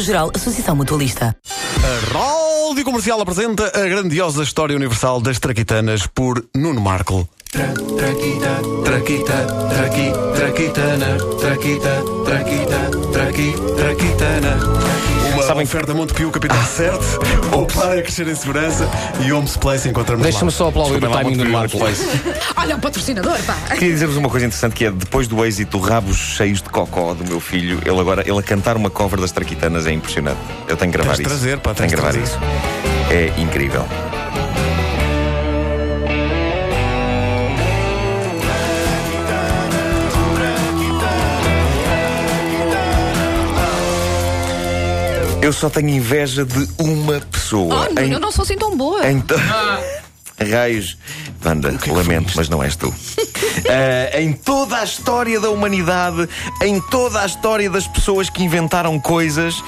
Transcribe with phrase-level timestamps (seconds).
[0.00, 1.36] Geral Associação Mutualista.
[1.82, 7.28] A Rádio Comercial apresenta a grandiosa história universal das traquitanas por Nuno Marco.
[7.50, 14.91] Tra, traquita, traquita, traqui, traquitana, traquita, traquita, traqui, traquitana.
[15.46, 17.04] Sabem- oferta Montepio, Capitão Certo,
[17.56, 18.88] Oplar a crescer em segurança
[19.24, 20.50] e Homes Place encontramos Deixa-me lá.
[20.50, 21.76] só aplaudir o Desculpem lá, timing do Marco.
[21.78, 22.20] Homes Place.
[22.56, 23.54] Olha, o patrocinador, pá.
[23.70, 27.24] Queria dizer-vos uma coisa interessante que é depois do êxito Rabos Cheios de Cocó do
[27.24, 30.38] meu filho, ele agora ele a cantar uma cover das Traquitanas é impressionante.
[30.68, 31.28] Eu tenho que gravar Tens isso.
[31.28, 32.24] trazer, pá, tenho que gravar trazer.
[32.26, 32.38] isso.
[33.10, 33.84] É incrível.
[45.42, 47.88] Eu só tenho inveja de uma pessoa.
[47.94, 49.06] Oh, Em- eu não sou assim tão boa.
[49.10, 49.34] Em to-
[50.50, 50.96] Raios.
[51.44, 52.92] Wanda, lamento, mas não és tu.
[53.68, 56.28] Ah, em toda a história da humanidade,
[56.62, 59.62] em toda a história das pessoas que inventaram coisas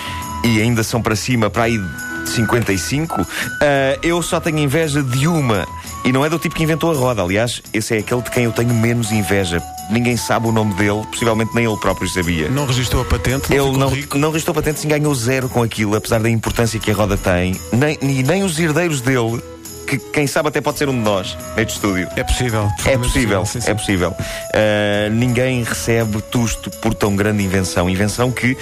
[0.45, 3.15] e ainda são para cima, para aí de 55,
[3.61, 5.67] ah, eu só tenho inveja de uma.
[6.05, 8.45] E não é do tipo que inventou a roda, aliás, esse é aquele de quem
[8.45, 9.61] eu tenho menos inveja.
[9.95, 12.49] Ninguém sabe o nome dele, possivelmente nem ele próprio sabia.
[12.49, 14.19] Não registrou a patente, não Ele não, rico.
[14.19, 17.55] não restou patente, sim, ganhou zero com aquilo, apesar da importância que a roda tem.
[17.73, 19.41] Nem, e nem os herdeiros dele,
[19.87, 22.09] que quem sabe até pode ser um de nós, neste estúdio.
[22.17, 22.69] É possível.
[22.85, 23.71] É possível, sim, sim.
[23.71, 24.11] é possível.
[24.11, 27.89] Uh, ninguém recebe tusto por tão grande invenção.
[27.89, 28.57] Invenção que uh,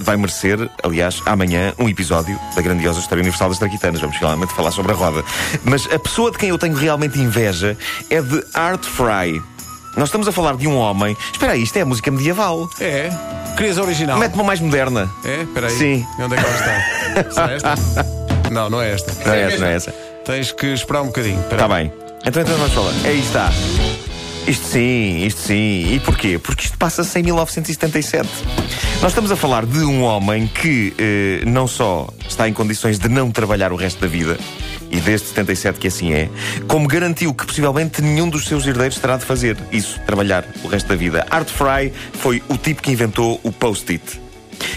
[0.00, 4.00] vai merecer, aliás, amanhã, um episódio da grandiosa história universal das Traquitanas.
[4.00, 5.22] Vamos finalmente falar sobre a roda.
[5.62, 7.78] Mas a pessoa de quem eu tenho realmente inveja
[8.10, 9.40] é de Art Fry.
[9.96, 11.16] Nós estamos a falar de um homem.
[11.32, 12.68] Espera aí, isto é a música medieval.
[12.80, 13.10] É.
[13.56, 14.18] Querias a original?
[14.18, 15.10] Mete uma mais moderna.
[15.24, 15.42] É?
[15.42, 15.76] Espera aí.
[15.76, 16.06] Sim.
[16.18, 17.30] E onde é que ela está?
[17.30, 18.06] Será esta?
[18.50, 19.12] Não, não é esta.
[19.26, 19.90] Não é essa, não é essa.
[20.24, 21.40] Tens que esperar um bocadinho.
[21.40, 21.92] Está bem.
[22.24, 22.92] Então, então vamos falar.
[23.04, 23.50] Aí está.
[24.46, 25.94] Isto sim, isto sim.
[25.94, 26.38] E porquê?
[26.38, 28.28] Porque isto passa-se em 1977.
[29.00, 33.08] Nós estamos a falar de um homem que eh, não só está em condições de
[33.08, 34.38] não trabalhar o resto da vida,
[34.92, 36.28] e desde 77 que assim é,
[36.68, 40.86] como garantiu que possivelmente nenhum dos seus herdeiros terá de fazer isso, trabalhar o resto
[40.88, 41.26] da vida.
[41.30, 44.20] Art Fry foi o tipo que inventou o post-it.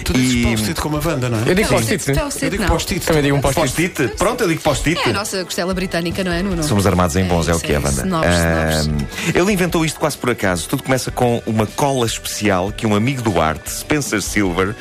[0.04, 1.42] Tu dizes E- post-it como a Wanda, não é?
[1.52, 2.10] Eu digo post-it,
[2.42, 3.06] Eu digo post-it.
[3.06, 3.90] Também digo um post-it.
[3.90, 4.18] Post-it?
[4.18, 5.00] Pronto, eu digo post-it.
[5.06, 6.64] É a nossa costela britânica, não é, Nuno?
[6.64, 7.88] Somos armados em bons, é, o isso, que é, isso.
[7.88, 8.02] Wanda.
[8.02, 8.88] Snobs, snobs.
[8.88, 10.68] Ahm, ele inventou isto quase por acaso.
[10.68, 14.76] Tudo começa com uma cola especial que um amigo do arte, Spencer Silver,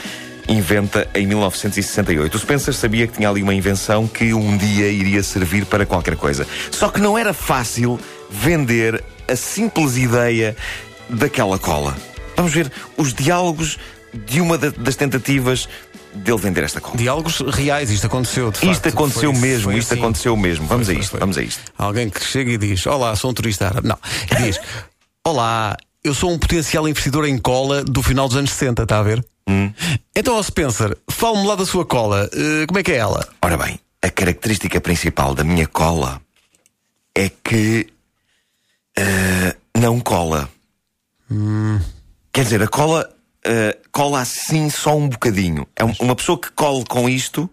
[0.49, 2.35] inventa em 1968.
[2.35, 6.17] O Spencer sabia que tinha ali uma invenção que um dia iria servir para qualquer
[6.17, 6.47] coisa.
[6.71, 7.99] Só que não era fácil
[8.31, 10.57] vender a simples ideia
[11.09, 11.97] daquela cola.
[12.37, 13.79] Vamos ver os diálogos
[14.27, 15.69] de uma da- das tentativas
[16.15, 16.97] dele vender esta cola.
[16.97, 18.51] Diálogos reais, isto aconteceu.
[18.51, 18.87] De Isto facto.
[18.89, 20.01] aconteceu Foi- mesmo, isto assim.
[20.03, 20.67] aconteceu mesmo.
[20.67, 21.21] Vamos Foi, a isto, foi.
[21.21, 21.61] vamos a isto.
[21.77, 23.89] Alguém que chega e diz: Olá, sou um turista árabe.
[23.89, 23.99] Não.
[24.41, 24.61] Diz:
[25.27, 29.03] Olá, eu sou um potencial investidor em cola do final dos anos 60, está a
[29.03, 29.25] ver?
[29.49, 29.73] Hum.
[30.17, 32.29] Então, Spencer, fale-me lá da sua cola.
[32.33, 33.29] Eh, como é que é ela?
[33.43, 36.21] Ora bem, a característica principal da minha cola
[37.15, 37.87] é que
[38.97, 40.49] eh, não cola.
[42.33, 43.11] Quer dizer, a cola
[43.45, 45.67] eh, cola assim só um bocadinho.
[45.77, 47.49] É um- uma pessoa que cole com isto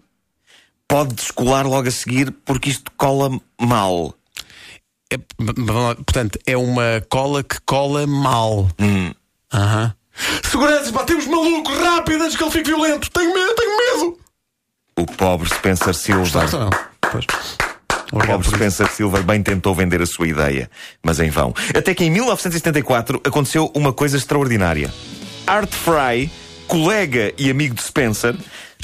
[0.88, 4.14] pode descolar logo a seguir porque isto cola mal.
[5.10, 5.18] É,
[5.96, 8.68] portanto, é uma cola que cola mal.
[8.80, 9.12] Hum.
[10.18, 10.40] Aham.
[10.50, 13.10] Segurança, batemos maluco, rápido, antes que ele fique violento.
[13.10, 14.18] Tenho medo, tenho medo.
[14.98, 16.70] O pobre Spencer ou não?
[17.10, 17.26] Pois.
[18.12, 18.48] O pobre.
[18.48, 20.70] Spencer Silver bem tentou vender a sua ideia,
[21.02, 21.54] mas em vão.
[21.74, 24.92] Até que em 1974 aconteceu uma coisa extraordinária.
[25.46, 26.30] Art Fry,
[26.66, 28.36] colega e amigo de Spencer,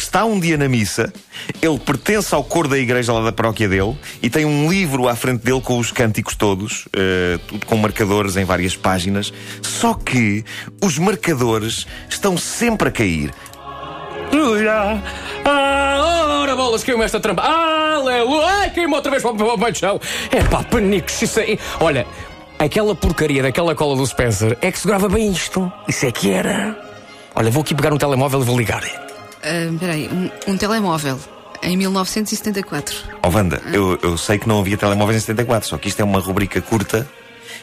[0.08, 1.12] está um dia na missa,
[1.60, 5.14] ele pertence ao coro da igreja lá da paróquia dele e tem um livro à
[5.14, 9.32] frente dele com os cânticos todos, eh, tudo com marcadores em várias páginas,
[9.62, 10.44] só que
[10.82, 13.30] os marcadores estão sempre a cair.
[14.32, 15.02] Aleluia!
[15.44, 17.42] Ah, ora bolas, caiu-me esta trampa.
[17.42, 18.46] Aleluia!
[18.46, 20.00] Ai, caiu-me outra vez para o meio do chão.
[20.30, 21.58] É pá, panicos, isso aí.
[21.80, 22.06] Olha,
[22.58, 25.70] aquela porcaria daquela cola do Spencer é que segurava bem isto.
[25.86, 26.76] Isso é que era.
[27.34, 29.07] Olha, vou aqui pegar um telemóvel e vou ligar.
[29.42, 31.18] Ah, Espera aí, um, um telemóvel
[31.62, 32.96] em 1974.
[33.22, 36.04] Oh Wanda, eu, eu sei que não havia telemóveis em 74, só que isto é
[36.04, 37.08] uma rubrica curta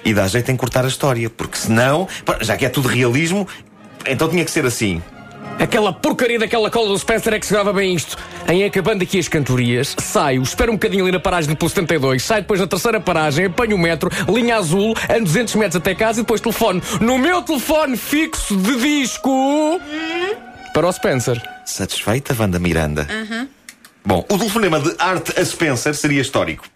[0.04, 2.08] e dá jeito em cortar a história, porque senão,
[2.42, 3.48] já que é tudo realismo,
[4.06, 5.02] então tinha que ser assim.
[5.58, 8.18] Aquela porcaria daquela cola do Spencer é que segurava bem isto.
[8.48, 12.22] Em acabando aqui as cantorias, saio, espero um bocadinho ali na paragem do Pelo 72,
[12.24, 16.20] saio depois na terceira paragem, apanho o metro, linha azul, ando 200 metros até casa
[16.20, 19.80] e depois telefone no meu telefone fixo de disco
[20.76, 21.42] para o Spencer.
[21.66, 23.08] Satisfeita, Wanda Miranda?
[24.04, 26.68] Bom, o telefonema de Art a Spencer seria histórico.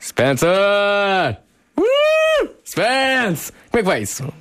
[0.00, 1.36] Spencer!
[1.76, 2.48] Uh!
[2.64, 3.52] Spence!
[3.70, 4.32] Como é que vai isso?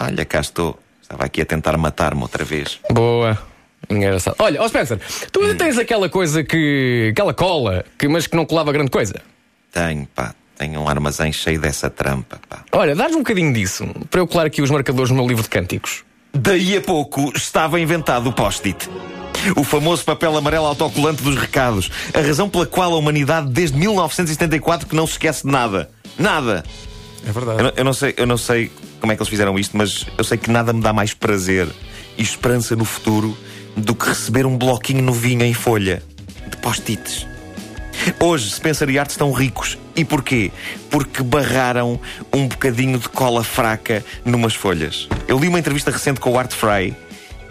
[0.00, 0.76] Olha, cá estou.
[1.00, 2.80] Estava aqui a tentar matar-me outra vez.
[2.90, 3.40] Boa.
[3.88, 4.34] Engraçado.
[4.40, 4.98] Olha, ó Spencer,
[5.30, 7.10] tu ainda tens aquela coisa que.
[7.12, 9.22] aquela cola, que, mas que não colava grande coisa.
[9.70, 10.34] Tenho, pá.
[10.58, 12.64] Tenho um armazém cheio dessa trampa, pá.
[12.72, 15.48] Olha, dás um bocadinho disso para eu colar aqui os marcadores no meu livro de
[15.48, 16.04] cânticos.
[16.34, 18.88] Daí a pouco estava inventado o post-it.
[19.56, 21.90] O famoso papel amarelo autocolante dos recados.
[22.14, 25.90] A razão pela qual a humanidade, desde 1974, que não se esquece de nada.
[26.18, 26.64] Nada.
[27.26, 27.58] É verdade.
[27.58, 28.70] Eu não, eu não sei, eu não sei
[29.00, 31.68] como é que eles fizeram isto, mas eu sei que nada me dá mais prazer
[32.16, 33.36] e esperança no futuro
[33.76, 36.02] do que receber um bloquinho novinho em folha
[36.48, 37.26] de post-its.
[38.18, 39.78] Hoje, Spencer e Art estão ricos.
[39.94, 40.50] E porquê?
[40.90, 42.00] Porque barraram
[42.32, 45.08] um bocadinho de cola fraca numas folhas.
[45.28, 46.94] Eu li uma entrevista recente com o Art Fry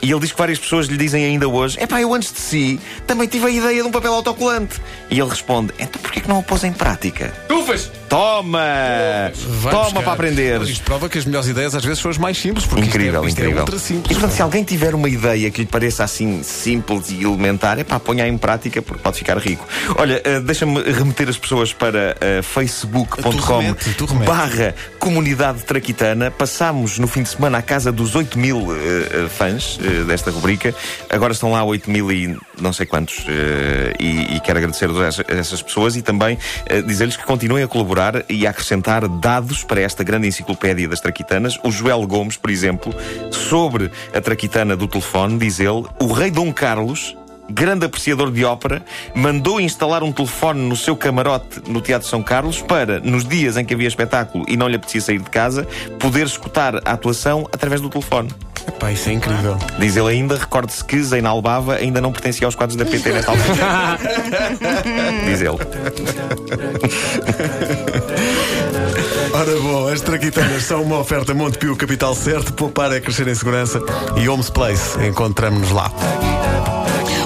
[0.01, 2.79] e ele diz que várias pessoas lhe dizem ainda hoje: Epá, eu antes de si
[3.05, 4.79] também tive a ideia de um papel autocolante.
[5.09, 7.33] E ele responde: Então porquê que não o pôs em prática?
[7.47, 7.91] Tufas!
[8.09, 8.59] Toma!
[9.61, 10.03] Vai Toma buscar.
[10.03, 10.59] para aprender.
[10.59, 12.65] Mas Isto prova que as melhores ideias às vezes são as mais simples.
[12.65, 13.75] Porque Incrível, isto é, isto incrível.
[13.75, 14.11] É simples.
[14.11, 17.83] E portanto, se alguém tiver uma ideia que lhe pareça assim simples e elementar, é
[17.83, 19.65] pá, ponha em prática porque pode ficar rico.
[19.97, 23.75] Olha, eh, deixa-me remeter as pessoas para eh, Tu facebook.com
[24.25, 26.29] barra comunidade traquitana.
[26.31, 30.73] Passámos no fim de semana à casa dos 8 mil eh, fãs desta rubrica.
[31.09, 33.25] Agora estão lá 8 mil e não sei quantos.
[33.27, 37.67] eh, e, e quero agradecer a essas pessoas e também eh, dizer-lhes que continuem a
[37.67, 41.57] colaborar e a acrescentar dados para esta grande enciclopédia das traquitanas.
[41.63, 42.93] O Joel Gomes, por exemplo,
[43.31, 47.15] sobre a traquitana do telefone, diz ele: o rei Dom Carlos
[47.51, 48.83] grande apreciador de ópera,
[49.13, 53.65] mandou instalar um telefone no seu camarote no Teatro São Carlos para, nos dias em
[53.65, 55.67] que havia espetáculo e não lhe apetecia sair de casa,
[55.99, 58.29] poder escutar a atuação através do telefone.
[58.67, 59.57] Epá, isso é incrível.
[59.79, 63.31] Diz ele ainda, recorde-se que Zeinal Bava ainda não pertencia aos quadros da PT nesta
[63.31, 63.55] altura.
[65.25, 65.57] Diz ele.
[69.33, 73.81] Ora bom, as traquitanas são uma oferta Montepio Capital Certo, poupar é crescer em segurança
[74.17, 74.99] e Homes Place.
[75.05, 75.91] Encontramos-nos lá.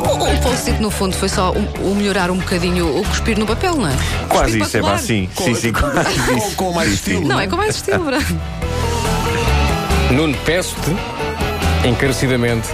[0.03, 3.75] O, post-it, no fundo, foi só o, o melhorar um bocadinho o cuspir no papel,
[3.75, 3.93] não é?
[4.29, 4.99] Quase isso, é pá, colar.
[4.99, 5.29] sim.
[5.35, 6.55] Sim, sim, quase Com, isso.
[6.55, 7.11] com mais Sim, sim.
[7.11, 7.27] estilo.
[7.27, 8.05] Não, é com mais estilo?
[10.11, 10.95] Nuno, peço-te
[11.87, 12.67] encarecidamente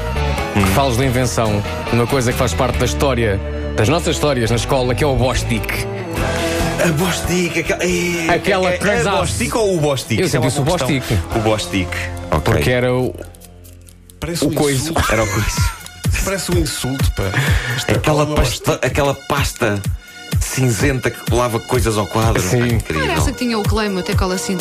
[0.56, 0.64] Hum.
[0.64, 3.40] que fales da invenção de uma coisa que faz parte da história,
[3.78, 5.64] das nossas histórias na escola, que é o Bostic.
[6.84, 8.34] A Bostic, aquela.
[8.34, 9.08] Aquela é, é, transaço.
[9.16, 10.20] a Bostic ou o Bostic?
[10.20, 10.98] Eu é sempre disse o boa questão.
[11.00, 11.38] Bostic.
[11.38, 11.88] O Bostic.
[12.32, 12.54] Ok.
[12.54, 13.16] Porque era o,
[14.20, 14.92] Parece o um coiso.
[14.92, 15.12] insulto.
[15.14, 15.72] Era o coiso.
[16.26, 17.24] Parece um insulto, pá.
[17.88, 19.82] É Aquela pasta, aquela pasta
[20.42, 22.42] cinzenta que colava coisas ao quadro.
[22.42, 22.78] Sim.
[22.90, 24.58] Ah, Era essa que tinha o claim, até cola assim,